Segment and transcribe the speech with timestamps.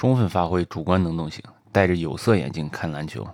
[0.00, 3.28] 充分发挥主观能动性，戴着有色眼镜看篮球。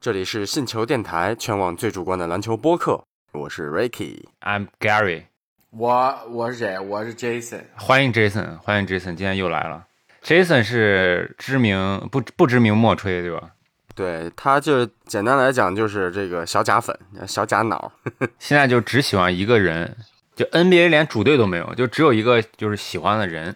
[0.00, 3.04] 这里是信球电台，全网最主观的篮球播客。
[3.32, 5.24] 我是 Ricky，I'm Gary，
[5.68, 6.78] 我我是谁？
[6.78, 7.64] 我是 Jason。
[7.76, 9.84] 欢迎 Jason，欢迎 Jason，今天又来了。
[10.24, 13.50] Jason 是知名不不知名莫吹对吧？
[13.94, 17.92] 对，他就简单来讲就是这个小假粉、小假脑。
[18.40, 19.94] 现在就只喜欢一个人，
[20.34, 23.54] 就 NBA 连主队都没有，就只有一个就是喜欢的人。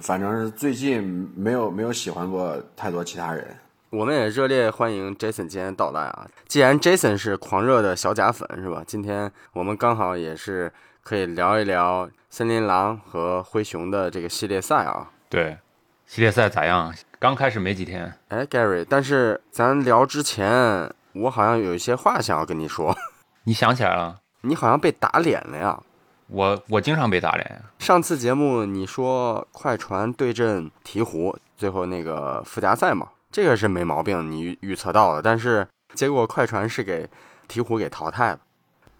[0.00, 3.56] 反正是最近没有没有喜欢过太多其他人。
[3.90, 6.26] 我们也热烈欢迎 Jason 今天到来啊！
[6.48, 8.82] 既然 Jason 是狂热的小假粉是吧？
[8.86, 15.10] 今天我们刚好也是可以聊一聊森林狼和灰熊的这个系列赛啊。
[15.28, 15.58] 对，
[16.06, 16.92] 系列赛咋样？
[17.20, 18.12] 刚开始没几天。
[18.28, 22.96] 哎，Gary，但是咱聊之前，我好像有一些话想要跟你说。
[23.44, 24.18] 你想起来了？
[24.40, 25.80] 你好像被打脸了呀！
[26.28, 27.70] 我我经常被打脸呀。
[27.78, 35.20] 上次节目你说快船对阵鹈鹕，最后那个附加赛嘛，这个是没毛病，你预预测到了。
[35.22, 37.08] 但是结果快船是给
[37.48, 38.38] 鹈鹕给淘汰了。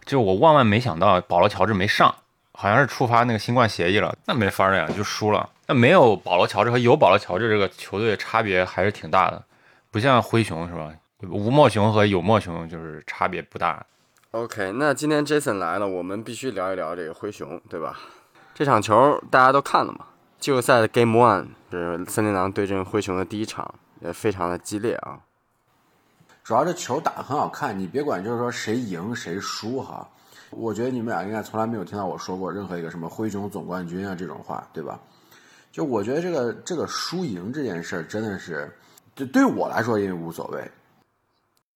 [0.05, 2.13] 就我万万没想到，保罗乔治没上，
[2.51, 5.49] 好像是触发那个新冠协议了，那没法儿呀，就输了。
[5.67, 9.43] 那没有保罗乔治和有保罗乔治这个球队差别还是挺大的，
[9.89, 10.91] 不像灰熊是吧？
[11.21, 13.83] 无莫雄和有莫雄就是差别不大。
[14.35, 17.97] OK，那今天 Jason 来了，我们必须聊一聊这个灰熊，对吧？
[18.53, 20.07] 这场球大家都看了嘛？
[20.39, 25.21] 季后赛的 Game One 是森林狼对阵灰熊的第一场，也非常的激烈啊。
[26.43, 30.05] 主要这球打得很好看，你别管就是说谁赢谁输哈。
[30.49, 34.99] 我觉得你们俩应该从来没有听到我说过任何一个什么灰熊总冠军啊这种话，对吧？
[35.71, 38.69] 就我觉得这个这个输赢这件事儿真的是，
[39.15, 40.69] 就对我来说也无所谓。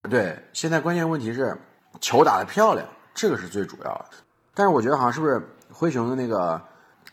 [0.10, 1.58] 对，现在关键问题是
[2.00, 4.06] 球打得漂亮，这个是最主要的。
[4.54, 6.62] 但是我觉得好像是不是灰熊的那个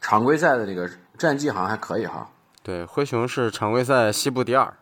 [0.00, 2.28] 常规赛的那个战绩好像还可以哈。
[2.62, 4.72] 对，灰熊是常规赛西部第二，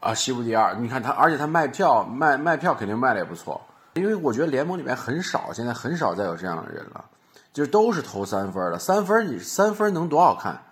[0.00, 3.60] 啊，西部第二，你看他，而且他卖票卖卖票肯定卖的也不错，
[3.94, 7.04] 因为我觉得联盟里面很少，现在很少再有这样的人了，
[7.52, 10.62] 就是都是投三分的，三分你三分能多好看？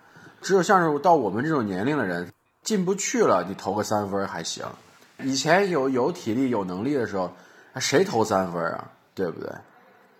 [0.41, 2.31] 只有像是到我们这种年龄的人
[2.61, 4.63] 进不去了，你投个三分还行。
[5.19, 7.33] 以前有有体力有能力的时候，
[7.79, 8.89] 谁投三分啊？
[9.13, 9.49] 对不对？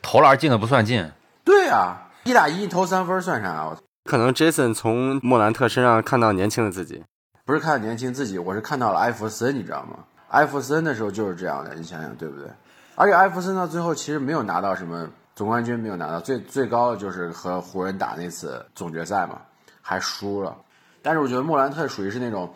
[0.02, 1.12] 投篮进的不算进，
[1.44, 3.78] 对啊，一打一投三分算啥啊？
[4.04, 7.04] 可能 Jason 从莫兰特身上看到年轻的自己。
[7.44, 10.00] 不是看到年轻自己，我是看到了艾弗森，你知道吗？
[10.30, 12.48] 艾弗森的时候就是这样的，你想想对不对？
[12.96, 19.42] 而且艾弗森到最后其实没有拿到什么总冠军，没有拿到最最高的就是和湖人打那次总决赛嘛，
[19.82, 20.56] 还输了。
[21.02, 22.52] 但是我觉得莫兰特属于是那种，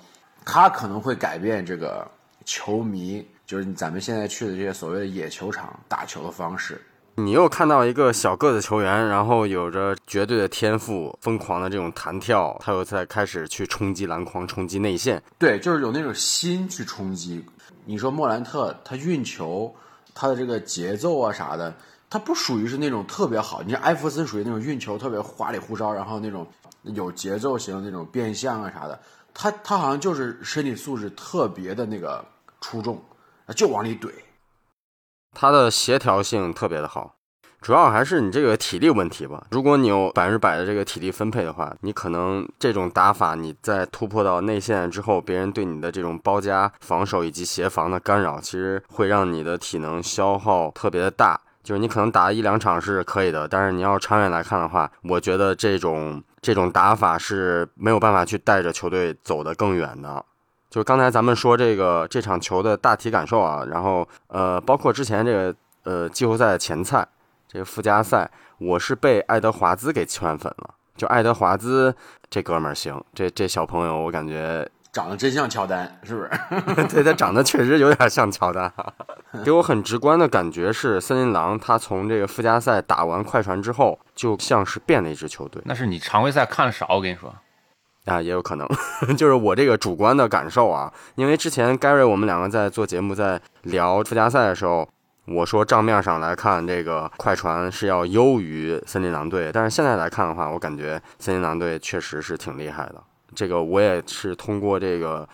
[0.46, 2.08] 他可能会改变这个
[2.46, 6.80] 球迷，就是咱们现在去的这些所谓的野球场打球的方式。
[7.16, 15.20] 你又看到一个小个子球员，然后有着绝对的天赋，疯狂的这种弹跳，他又在开始去冲击篮筐、冲击内线。
[15.40, 17.44] 对，就是有那种心去冲击。
[17.86, 19.76] 你说莫兰特他运球，
[20.14, 21.74] 他的这个节奏啊啥的，
[22.08, 23.64] 他不属于是那种特别好。
[23.64, 26.46] 你像艾弗森属于那种运球特别花里胡哨，然后那种
[26.84, 29.00] 有节奏型的那种变向啊啥的，
[29.34, 32.24] 他他好像就是身体素质特别的那个
[32.62, 33.02] 出众，
[33.54, 34.10] 就往里怼。
[35.32, 37.16] 他的协调性特别的好，
[37.62, 39.46] 主要还是你这个体力问题吧。
[39.52, 51.40] 如果你有百分之百的这个体力分配的话，你可能这种打法，你在突破到内线之后，别人对你的这种包夹防守以及协防的干扰，其实会让你的体能消耗特别的大。
[51.62, 60.26] 就是你可能打一两场是可以的，但是你要长远来看的话，我觉得这种这种打法是没有办法去带着球队走得更远的。
[60.70, 67.08] 就刚才咱们说这个这场球的大体感受啊，然后呃，包括之前这个呃季后赛的前菜，
[67.48, 70.76] 这个附加赛，我是被爱德华兹给圈粉了。
[70.96, 71.96] 就爱德华兹
[72.30, 76.30] 这哥们儿行，这这小朋友我感觉长得真像乔丹，是不是？
[76.94, 78.72] 对他长得确实有点像乔丹，
[79.46, 87.34] 给我很直观的感觉是森林狼他从这个附加赛打完快船之后，就像是变了一支球队那是你常规赛看的少，我跟你说。
[88.10, 88.68] 啊，也有可能
[89.16, 94.88] 就是我这个主观的感受啊，因为之前 Gary 我们两个在做节目在聊附加赛的时候，
[95.26, 102.96] 我说账面上来看这个快船是要优于森林狼队，但是现在来看的话，我感觉森林狼队确实是挺厉害的。
[103.36, 105.28] 这个我也是通过这个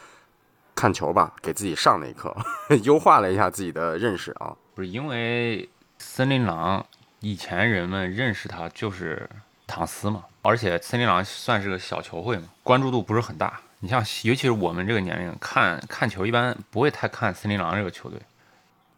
[0.75, 2.35] 看球吧，给自己上了一课，
[2.83, 4.53] 优化了一下自己的认识啊。
[4.73, 6.85] 不是因为森林狼
[7.21, 9.29] 以前人们认识他就是
[9.67, 13.59] 唐斯嘛，而且森林狼算是个小球会嘛，关注度不是很大。
[13.79, 18.19] 你像，尤其是我们这个年龄看看球，一般不会太看森林狼这个球队，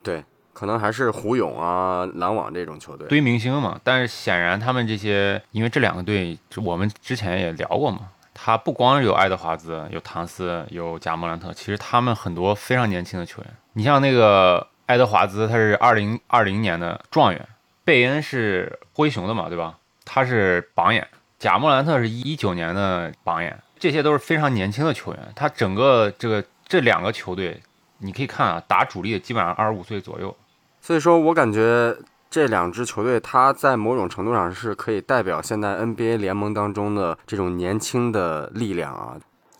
[0.01, 0.23] 对，
[0.53, 3.07] 可能还是胡勇啊、篮网这种球队。
[3.07, 3.79] 堆明星嘛。
[3.83, 13.51] 但是显然他们这些，因为这两个队我们之前也聊过嘛，他不光有爱德华兹，有唐斯，有贾莫兰特，其实他们很多非常年轻的球员。
[13.73, 17.47] 你像那个爱德华兹，他是二零二零年的状元，
[17.83, 19.77] 贝恩是灰熊的嘛，对吧？
[20.09, 21.05] 他是榜眼，
[21.37, 25.33] 贾莫兰特是一九年的榜眼，这些都是非常年轻的球员。
[25.35, 27.61] 他整个这个这两个球队，
[27.97, 30.33] 你可以看啊，打主力的基本上二十五岁左右。
[30.79, 31.93] 所以说我感觉
[32.29, 39.17] 这两支球队，他在某种程度上是可以代表现在 NBA 联盟当中的这种年轻的力量啊。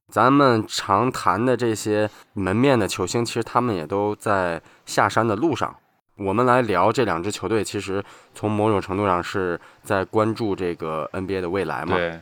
[0.10, 5.76] 咱们常谈的这些门面的球星，其实他们也都在下山的路上。
[6.18, 8.04] 我们来聊这两支球队，其实
[8.34, 11.96] 从某种程度上是在关注这个 NBA 的未来嘛。
[11.96, 12.20] 对，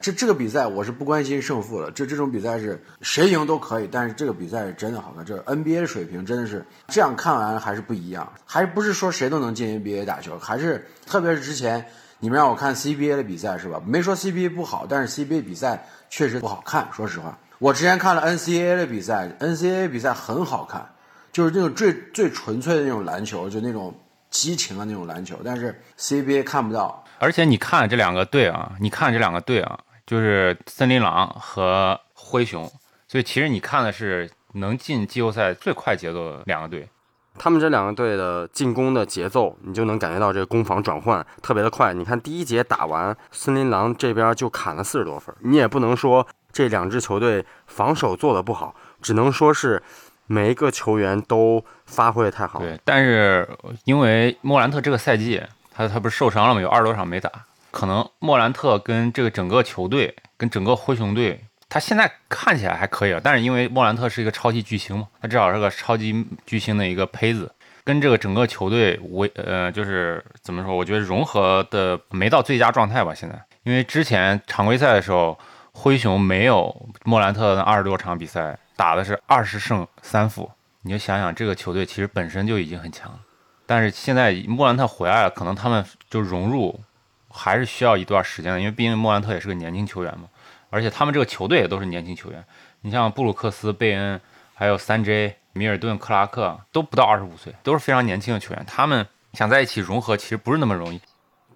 [0.00, 11.84] 这这个比赛我是不关心胜负的，这这种比赛是谁赢都可以，但是这个比赛是真的好看，这 NBA 的水平真的是这样看完还是不一样，还不是说谁都能进 NBA 打球，还是特别是之前
[12.20, 13.80] 你们让我看 CBA 的比赛是吧？
[13.86, 17.38] 没说 CBA 不好，但是 CBA 比赛确实不好看，说实话。
[17.58, 20.86] 我之前看了 NCAA 的比赛，NCAA 比赛很好看，
[21.34, 23.92] 就是那种最最纯粹的那种篮球，就那种
[24.30, 27.04] 激情的那种篮球，但是 CBA 看不到。
[27.18, 29.76] 而且你看这两个队啊，你看这两个队啊，
[30.06, 32.70] 就是森林狼和灰熊，
[33.08, 36.88] 所以其实你看的是能进季后赛最快节奏的两个队。
[37.36, 41.92] 他们这两个队的进攻的节奏，你就能感觉到这个攻防转换特别的快。
[41.92, 49.82] 你看第一节打完，森林狼这边就砍了四十多分，你也不能说这两支球队防守做的不好，只能说是
[50.26, 52.58] 每一个球员都发挥的太好。
[52.60, 53.48] 对，但是
[53.84, 55.42] 因为莫兰特这个赛季
[55.72, 56.60] 他他不是受伤了吗？
[56.60, 57.30] 有二十多场没打，
[57.70, 61.44] 可能莫兰特跟这个整个球队跟整个灰熊队。
[61.68, 70.76] 他现在看起来还可以啊，但是因为莫兰特是一个超级巨星嘛，他至少是个超级巨星的一个胚子，跟这个整个球队为呃就是怎么说？
[70.76, 73.12] 我觉得融合的没到最佳状态吧。
[73.12, 75.36] 现在，因为之前常规赛的时候，
[75.72, 80.50] 灰熊没有莫兰特二十多场比赛打的是二十胜三负，
[80.82, 83.18] 你就想想这个球队其实本身就已经很强，
[83.66, 86.80] 但是现在莫兰特回来了，可能他们就融入
[87.28, 90.28] 还是需要一段时间的，因为毕竟莫兰特也是个年轻球员嘛。
[90.70, 92.44] 而且他们这个球队也都是年轻球员，
[92.80, 94.20] 你像布鲁克斯、贝恩，
[94.54, 98.64] 还有三 J、米尔顿、克拉克，都不到二十五岁，都是非常年轻的球员。
[98.66, 101.00] 他们想在一起融合，其实不是那么容易。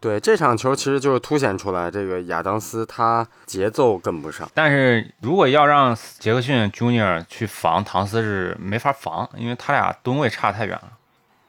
[0.01, 4.49] 对这场球，其实就是凸显出来，这个亚当斯他节奏跟不上。
[4.55, 10.93] 但是如果要让杰克逊 Junior 去防唐斯，是没法防，因为他俩吨位差太远了。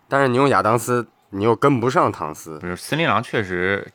[0.07, 2.59] 但是你用亚当斯，你又跟不上唐斯。
[2.59, 3.91] 不是森林狼确实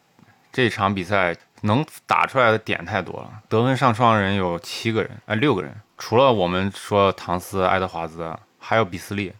[0.53, 1.37] 这场比赛。
[1.67, 9.33] 能打出来的点太多了，得分上双人有七个人，哎，六个人，除了我们说唐斯、爱德华兹，还有比斯利。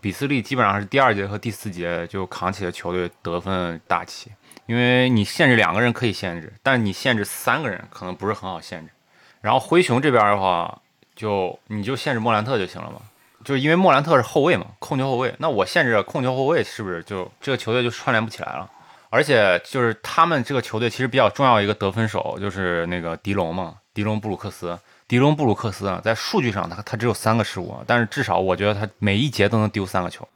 [0.00, 4.30] 比斯利基本上是第二节和第四节就扛起了球队得分大旗，
[4.66, 8.92] 因为你限制两个人可以限制，但你限制三个人可能不是很好限制。
[9.40, 10.80] 然后灰熊这边的话，
[11.16, 13.00] 就你就限制莫兰特就行了嘛，
[13.44, 18.70] 就是因为莫兰特是后卫嘛，控球后卫，那我限制控球后卫，是不是就这个球队就串联不起来了？
[19.08, 24.78] 而且就是他们这个球队其实比较重要一个得分手就是那个迪龙嘛，迪龙布鲁克斯。
[25.10, 30.28] 迪隆布鲁克斯啊，在数据上他他只有三个失误，但是至少我觉得他每一节都能丢三个球。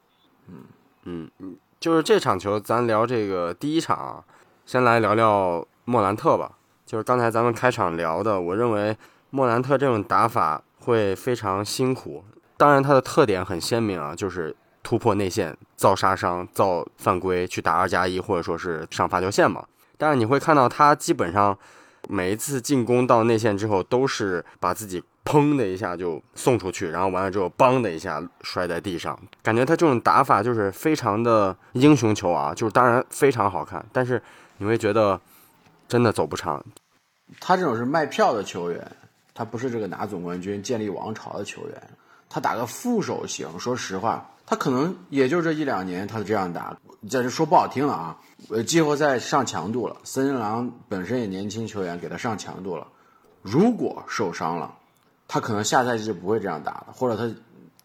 [0.48, 0.64] 嗯
[1.04, 4.24] 嗯嗯，就是这场球，咱聊这个第一场，
[4.66, 6.50] 先来聊聊莫兰特吧。
[6.84, 8.96] 就是刚才咱们开场聊的，我认为
[9.30, 12.24] 莫兰特这种打法会非常辛苦。
[12.56, 14.56] 当然他的特点很鲜明啊，就是。
[14.86, 19.64] 突破内线造杀伤造犯规去打二加一或者说是上罚球线嘛，
[19.96, 21.58] 但是你会看到他基本上
[22.08, 34.22] 每一次进攻到内线之后都是把自己砰的一下就送出去，然后完了之后梆的一下摔在地上，感觉他这种打法就是非常的英雄球啊，就是当然非常好看，但是
[34.58, 35.20] 你会觉得
[35.88, 36.64] 真的走不长。
[37.40, 38.86] 他这种是卖票的球员，
[39.32, 41.82] 他不是这个拿总冠军建立王朝的球员，
[42.28, 44.28] 他打个副手型，说实话。
[44.46, 46.76] 他可能也就这一两年，他是这样打。
[47.02, 48.18] 在这是说不好听了啊。
[48.50, 52.86] 呃，季后赛上强度了，森林狼本身也年轻球员，给他上强度了。
[53.42, 54.74] 如果受伤了，
[55.26, 57.34] 他可能下赛季就不会这样打了，或者他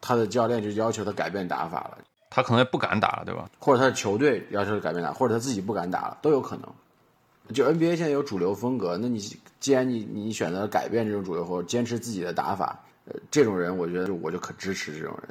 [0.02, 1.98] 他的教练就要求他改变打法了。
[2.30, 3.50] 他可能也不敢打了，对吧？
[3.58, 7.54] 或者他的球队要求他改变打，或者他自己不敢打了，都有可能。
[7.54, 9.18] 就 NBA 现在有主流风格，那你
[9.60, 15.30] 既然你你选择改变这种主流或者坚持自己的打法，呃，这种人我觉得我就可支持这种人。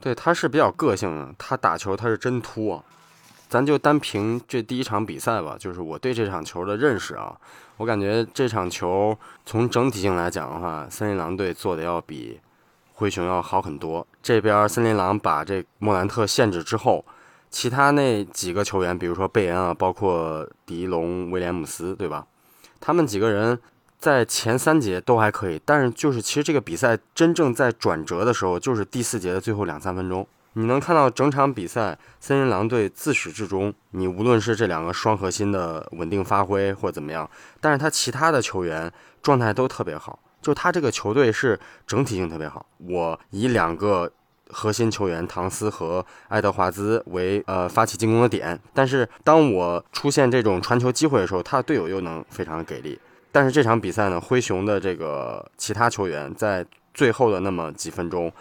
[0.00, 2.82] 对，他是比较个性的，他打球他是真突啊。
[3.48, 7.36] 咱就单凭这第一场比赛吧，就是我对这场球的认识啊，
[7.78, 12.38] 我感觉这场球从整体性来讲的话，森林狼队做的要比
[12.92, 14.06] 灰熊要好很多。
[14.22, 17.04] 这边森林狼把这莫兰特限制之后，
[17.50, 22.24] 其他那几个球员，比如说贝恩啊，包括迪隆、威廉姆斯，对吧？
[22.78, 23.58] 他们几个人
[24.00, 30.26] 在前三节都还可以，但是就是其实这个比赛真正在转折的时候，就是第四节的最后两三分钟。
[30.54, 37.28] 你能看到整场比赛，森林狼队自始至终，你无论是这两个双核心的稳定发挥或怎么样，
[37.60, 38.90] 但是他其他的球员
[39.22, 42.64] 状态都特别好，就他这个球队是整体性特别好。
[42.78, 44.10] 我以两个
[44.48, 52.98] 核心球员唐斯和爱德华兹为呃发起进攻的点，但是当我出现这种传球机会的时候，他的队友又能非常给力。
[53.32, 58.32] 但是这场比赛呢，灰熊的这个其他球员在最后的那么几分钟。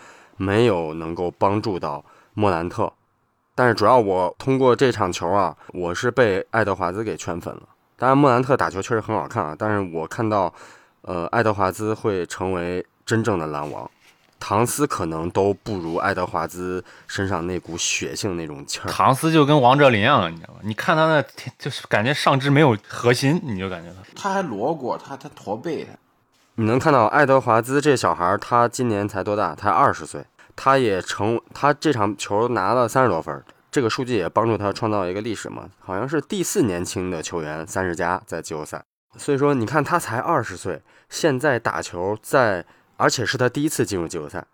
[0.41, 2.01] 没有能够帮助到
[2.33, 2.89] 莫兰特，
[3.53, 7.63] 但是主要我通过这场球啊，我是被爱德华兹给圈粉了。
[7.97, 10.53] 当然莫兰特打球确实很好看啊，但是我看到，
[11.01, 13.91] 呃，爱德华兹会成为真正的篮王，
[14.39, 18.89] 唐斯可能都不如爱德华兹身上那股血性那种气儿。
[18.89, 20.59] 唐斯就跟王哲林一样，你知道吗？
[20.63, 21.23] 你看他那
[21.57, 25.91] 就是感觉上肢没有核心，你就感觉他他还裸过，他他驼背他。
[26.55, 29.55] 你能看到爱德华兹这小孩，他今年才多大？
[29.55, 35.69] 才二十岁，他也成，他这场球拿了三十多分，这个数据也帮助他创造一个历史嘛？
[35.79, 38.83] 好像是第四年轻的球员三十加在季后赛。
[39.17, 42.65] 所以说，你看他才二十岁，现在打球在，
[42.99, 44.45] 而且是他第一次进入季后赛。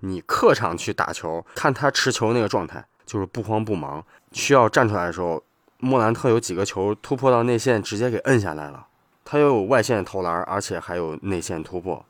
[0.00, 4.02] 你客场去打球，看他持球那个状态，就是不慌不忙，
[4.32, 5.42] 需要站出来的时候，
[5.76, 8.86] 莫兰特有几个球突破到内线，直接给摁下来了。
[9.22, 12.02] 他又有外线投篮，而且还有内线突破。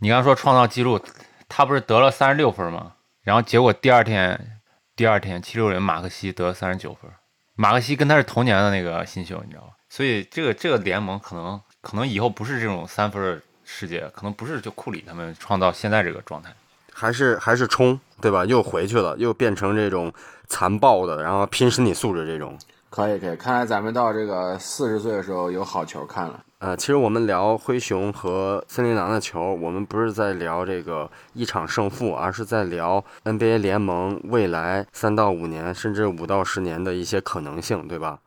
[0.00, 1.00] 你刚说创造记录，
[1.48, 2.94] 他不是得了三十六分吗？
[3.22, 4.60] 然后结果第二天，
[4.96, 7.08] 第二天七六人马克西得了三十九分。
[7.54, 9.74] 马克西跟他是同年的那个新秀，你知道吧？
[9.88, 16.50] 所以这个这个联盟可能可能以后不是这种三分世界，可能不是就库里他们创造现在这个状态，
[16.90, 18.42] 还是还是冲，对吧？
[18.46, 20.10] 又回去了，又变成这种
[20.46, 22.58] 残暴的，然后拼身体素质这种。
[22.88, 26.42] 可以可以，看来咱们到这个四十岁的时候有好球看了。
[26.60, 38.18] 呃，其实我们聊灰熊和森林狼的球，我们不是在聊这个一场胜负，而是在聊 NBA 联盟未来三到五年，甚至五到十年的一些可能性，对吧？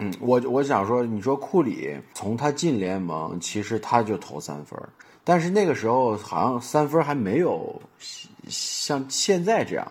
[0.00, 4.76] 嗯，我我想说，你说库里从他进联盟，其实他就投三分，
[5.22, 7.80] 但是那个时候好像三分还没有
[8.48, 9.86] 像现在这样。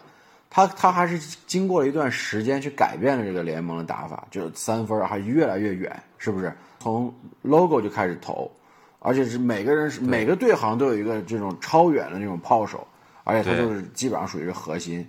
[0.52, 6.52] 他他还是经过了一段时间去改变了这个联盟的打法，就是三分还越来越远，是不是？
[6.80, 7.14] 从
[7.44, 8.50] logo 就开始投，
[8.98, 12.88] 而且是每个人是每个队好像都有一个这种超远的那种炮手，
[13.26, 15.08] 而且他就是基本上属于是核心，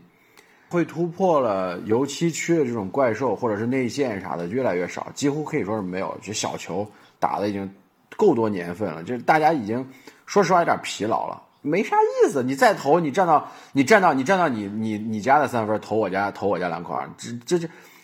[0.70, 6.16] 会突破了油漆区的这种怪兽或者是内线啥的越来越少，几乎可以说是没有。
[6.22, 7.68] 就小球打的已经
[8.16, 9.84] 够多年份了，就是大家已经
[10.26, 11.42] 说实话有点疲劳了。
[11.60, 17.58] 没啥意思，你再投，你站到你站到你站到你你你家的三分投我家投我家篮筐，这这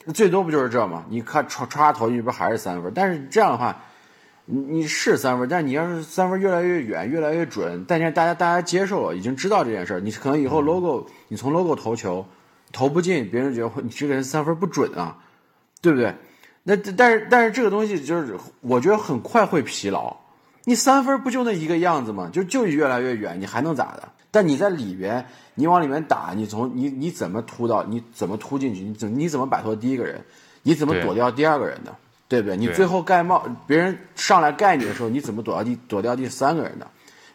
[0.05, 1.05] 这最多不就是这吗？
[1.09, 2.93] 你看歘歘投进去不还是三分？
[2.93, 3.81] 但是这样的话，
[4.45, 12.27] 你你是三分，但是你要是三分越来越远越来越准，但是大家大家接受了，已经知道这件事儿，你可能以后 logo 你从 logo 投球
[12.76, 15.16] 投不进，别人觉得你这个人三分不准啊，
[15.80, 16.14] 对不对？
[16.62, 20.14] 那但是但是这个东西就是我觉得很快会疲劳。
[20.64, 22.28] 你三分不就那一个样子吗？
[22.30, 24.06] 就就越来越远，你还能咋的？
[24.30, 27.83] 但你在里边，你往里面打，你从你你怎么突到？
[27.85, 28.83] 你怎么突进去？
[28.83, 30.23] 你怎你怎么摆脱第一个人？
[30.62, 31.97] 你怎么躲掉第二个人的？
[32.28, 32.56] 对不对？
[32.56, 36.87] 你最后盖帽，别人上来盖你的时候，你怎么躲到第躲掉第三个人的？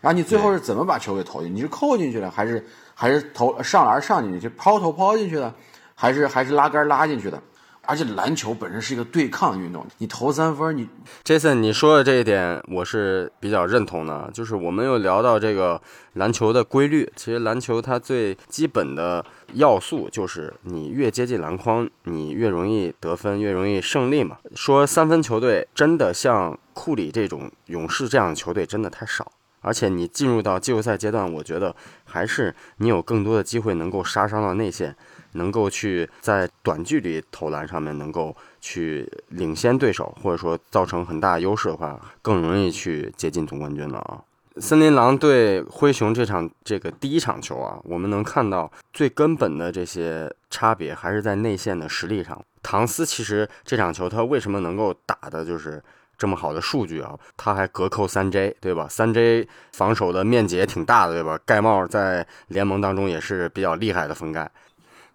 [0.01, 1.55] 然后你最后是怎么把球给投进？
[1.55, 2.63] 你是扣进去了，还是
[3.01, 4.47] 还是投上篮上进去？
[4.49, 5.51] 抛投抛进去的，
[5.95, 7.41] 还是还是拉杆拉进去的？
[7.87, 10.87] 而且篮球本身是一个对抗运动，你投三分，你
[11.23, 14.29] Jason 你说的这一点我是比较认同的。
[14.31, 15.81] 就是我们又聊到这个
[16.13, 24.37] 篮球的规律，其实篮球它最基本的要素就是你越接近篮筐，你越容易得分，越容易胜利嘛。
[24.53, 29.31] 说三分球队真的像库里这种勇士这样的球队真的太少，
[29.61, 34.95] 而且你进入到季后赛阶段，我觉得还是你有更多的机会能够杀伤到内线。
[35.33, 44.19] 能够去在短距离投篮上面能够去领先对手，或者说造成很大优势的话，更容易去接近总冠军了啊！
[44.57, 52.37] 森林狼对灰熊这场这个第一场球啊，我们能看到最根本的这些差别还是在内线的实力上。
[52.61, 55.81] 唐斯其实这场球他为什么能够打的就是
[56.21, 57.17] 这么好的数据啊？
[57.35, 58.87] 他还隔扣三 J 对吧？
[58.87, 61.39] 三 J 防守的面积也挺大的对吧？
[61.43, 64.51] 盖帽在联盟当中也是比较厉害的封盖。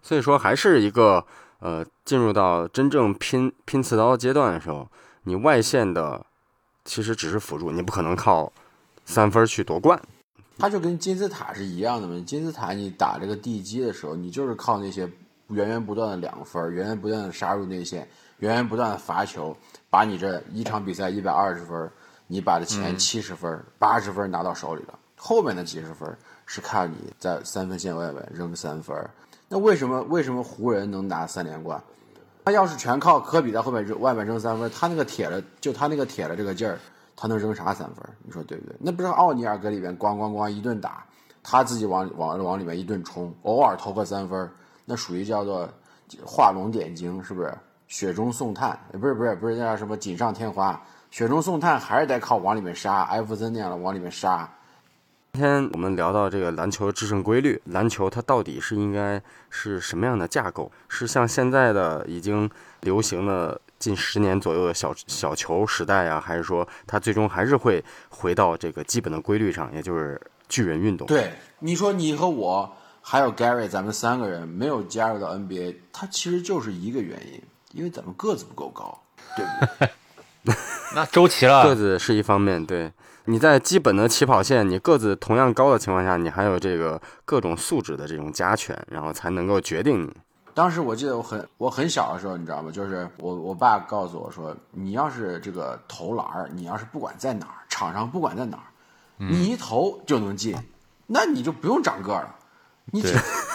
[0.01, 1.25] 所以说，还是一个
[1.59, 4.85] 呃，进入到真正拼拼刺刀阶段的时候，
[5.23, 6.25] 你外线的
[6.83, 8.51] 其实只是辅助，你不可能靠
[9.05, 9.97] 三分去夺冠。
[10.59, 12.21] 它就跟金字塔是一样的嘛。
[12.27, 15.09] 金字塔你打这个地基的时候，你就是靠那些
[15.47, 18.05] 源源不断的两分，源源不断的杀入内线，
[18.39, 19.55] 源源不断的罚球，
[19.89, 21.89] 把你这一场比赛一百二十分
[22.27, 26.15] 你把这前七十分、八十分拿到手里了，后面的几十分
[26.45, 28.95] 是看你在三分线外围扔三分。
[29.47, 31.81] 那为什么为什么湖人能拿三连冠？
[32.45, 36.77] 他要是全靠科比在后面扔外面扔三分，他那个铁的就他那个铁的这个劲儿，
[37.15, 38.05] 他能扔啥三分？
[38.23, 38.75] 你说对不对？
[38.79, 41.05] 那不是奥尼尔搁里边咣咣咣一顿打，
[41.41, 44.49] 他自己往往往里面一顿冲，偶尔投个三分，
[44.85, 45.67] 那属于叫做
[46.23, 47.53] 画龙点睛，是不是？
[47.87, 54.49] 雪中送炭，不是不是不是那叫什么锦上添花，雪中送炭还是得靠往里面杀，艾弗森那样的往里面杀。
[55.33, 60.71] 今天我们聊到这个篮球的制胜规律，篮球它到底是应该是什么样的架构？
[60.89, 62.49] 是像现在的已经
[62.81, 71.05] 流行了近十年左右的小小球时代啊，还是说它最终还是会回到这个基本的规律上，也就是巨人运动？
[71.07, 77.41] 对，你说你和我还有 Gary，咱们三个人没有加入到 NBA，它其实就是一个原因。
[77.73, 78.97] 因为咱们个子不够高，
[79.35, 80.55] 对不对？
[80.95, 82.65] 那周琦了，个子是一方面。
[82.65, 82.91] 对，
[83.25, 90.13] 你在基本的起跑线，你个子同样高的情况下，你还有这个各种素质的这种加权，然后才能够决定你。
[90.53, 92.71] 当时我记得我很我很小的时候，你知道吗？
[92.71, 98.63] 就是我我爸告诉我说，你要是这个投篮儿，你要是不管在哪儿，场上不管在哪儿，
[99.17, 100.55] 你一投就能进，
[101.05, 102.35] 那你就不用长个儿了，
[102.91, 103.03] 你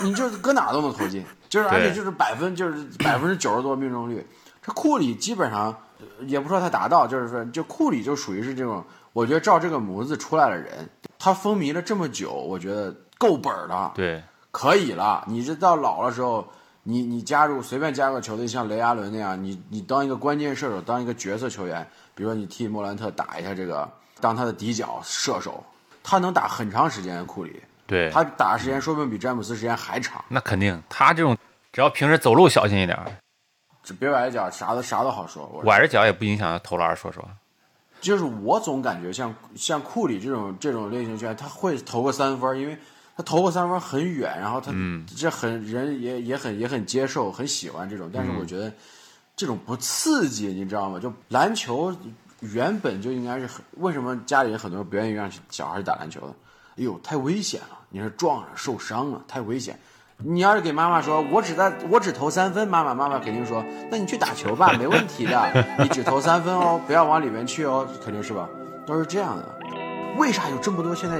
[0.03, 1.25] 你就搁哪都能投进。
[1.49, 4.27] 就是而且就是百分就是百分之九十多命中率，
[4.63, 5.77] 这库里基本上
[6.21, 15.23] 也不说他达到，就是说就库里就属于是这种，我觉得照这个模子出来的人，他风靡了这么久，我觉得够本了，对，可以了。
[15.29, 16.49] 你这到老的时候，
[16.85, 23.87] 你你加入随便加个球队，像雷阿伦那样，你你当一个关键射手，当一个角色球员，比如说你替莫兰特打一下这个，
[24.23, 25.63] 当他的底角射手，
[26.03, 27.27] 他能打很长时间。
[27.27, 27.61] 库里。
[27.87, 30.25] 对他打的时间说不定比詹姆斯时间还长。
[30.29, 31.37] 那肯定，他这种
[31.73, 32.99] 只要平时走路小心一点，
[33.83, 35.47] 就别崴着脚，啥都啥都好说。
[35.65, 37.29] 崴着脚也不影响他投篮，说实话。
[38.01, 42.77] 就是我总感觉像像库里这种这种类型球员，他会投个三分，因为
[43.17, 44.73] 他投个三分很远，然后他
[45.17, 48.11] 这很人也也很也很接受，很喜欢这种。
[48.13, 48.73] 但是我觉得
[49.37, 50.99] 这种不刺激，你知道吗？
[50.99, 51.95] 就篮球
[52.41, 56.35] 原本就应该是很为什么家里人很多人不愿意让小孩去打篮球的？
[56.73, 57.79] 哎呦，太危险了！
[57.91, 59.79] 你是撞了受伤了，太危险。
[60.17, 65.39] 你要是给妈妈说，我只在我只投三分，妈妈妈妈肯定说，那你去打球吧，没问题的。
[65.79, 68.49] 你只投三分哦，不要往里面去哦，肯定是吧？
[68.87, 69.45] 都是这样的。
[70.17, 71.19] 为啥有这么多现在？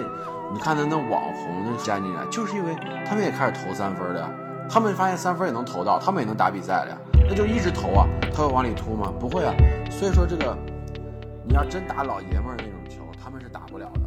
[0.53, 4.31] 你看的那网红的加进来，就是因为他们也开始投三分的，
[4.71, 6.97] 他们发现三分也能投到，他们也能打比赛的，
[7.29, 8.07] 那就一直投啊。
[8.35, 9.13] 他会往里突吗？
[9.19, 9.53] 不会啊。
[9.91, 10.57] 所以说这个，
[11.47, 14.02] 你要真打老爷们儿那种球，他们是打不了的。